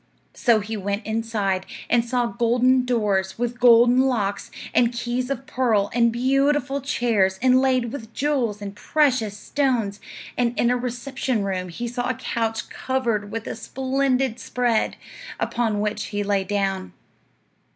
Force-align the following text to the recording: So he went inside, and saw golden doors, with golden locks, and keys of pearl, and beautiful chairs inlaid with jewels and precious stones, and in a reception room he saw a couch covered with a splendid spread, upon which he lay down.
So 0.33 0.61
he 0.61 0.75
went 0.75 1.05
inside, 1.05 1.67
and 1.87 2.03
saw 2.03 2.25
golden 2.25 2.85
doors, 2.85 3.37
with 3.37 3.59
golden 3.59 4.01
locks, 4.07 4.49
and 4.73 4.91
keys 4.91 5.29
of 5.29 5.45
pearl, 5.45 5.91
and 5.93 6.11
beautiful 6.11 6.81
chairs 6.81 7.37
inlaid 7.39 7.91
with 7.93 8.11
jewels 8.11 8.63
and 8.63 8.75
precious 8.75 9.37
stones, 9.37 9.99
and 10.35 10.59
in 10.59 10.71
a 10.71 10.75
reception 10.75 11.43
room 11.43 11.69
he 11.69 11.87
saw 11.87 12.09
a 12.09 12.15
couch 12.15 12.67
covered 12.71 13.29
with 13.31 13.45
a 13.45 13.55
splendid 13.55 14.39
spread, 14.39 14.95
upon 15.39 15.81
which 15.81 16.05
he 16.05 16.23
lay 16.23 16.43
down. 16.45 16.93